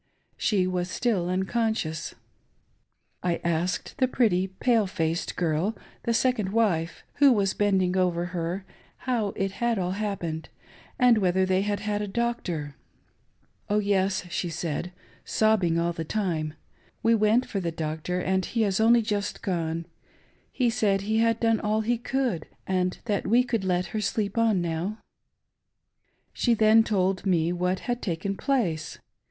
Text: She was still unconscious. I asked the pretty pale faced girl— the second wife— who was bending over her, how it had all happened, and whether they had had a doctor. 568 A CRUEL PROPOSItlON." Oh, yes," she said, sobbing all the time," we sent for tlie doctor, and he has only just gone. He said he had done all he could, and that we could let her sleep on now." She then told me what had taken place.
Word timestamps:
She 0.35 0.65
was 0.65 0.89
still 0.89 1.29
unconscious. 1.29 2.15
I 3.21 3.39
asked 3.43 3.99
the 3.99 4.07
pretty 4.07 4.47
pale 4.47 4.87
faced 4.87 5.35
girl— 5.35 5.77
the 6.05 6.13
second 6.15 6.49
wife— 6.49 7.03
who 7.17 7.31
was 7.31 7.53
bending 7.53 7.95
over 7.95 8.25
her, 8.33 8.65
how 9.05 9.27
it 9.35 9.51
had 9.51 9.77
all 9.77 9.91
happened, 9.91 10.49
and 10.97 11.19
whether 11.19 11.45
they 11.45 11.61
had 11.61 11.81
had 11.81 12.01
a 12.01 12.07
doctor. 12.07 12.73
568 13.67 13.67
A 13.67 13.67
CRUEL 13.67 13.77
PROPOSItlON." 13.77 13.77
Oh, 13.77 13.79
yes," 13.79 14.33
she 14.33 14.49
said, 14.49 14.91
sobbing 15.23 15.79
all 15.79 15.93
the 15.93 16.03
time," 16.03 16.55
we 17.03 17.15
sent 17.19 17.45
for 17.45 17.61
tlie 17.61 17.75
doctor, 17.75 18.19
and 18.19 18.43
he 18.43 18.63
has 18.63 18.79
only 18.79 19.03
just 19.03 19.43
gone. 19.43 19.85
He 20.51 20.71
said 20.71 21.01
he 21.01 21.19
had 21.19 21.39
done 21.39 21.59
all 21.59 21.81
he 21.81 21.99
could, 21.99 22.47
and 22.65 22.97
that 23.05 23.27
we 23.27 23.43
could 23.43 23.63
let 23.63 23.85
her 23.93 24.01
sleep 24.01 24.35
on 24.35 24.63
now." 24.63 24.97
She 26.33 26.55
then 26.55 26.83
told 26.83 27.23
me 27.27 27.53
what 27.53 27.81
had 27.81 28.01
taken 28.01 28.35
place. 28.35 28.97